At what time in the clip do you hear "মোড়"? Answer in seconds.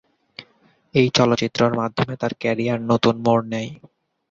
3.25-3.43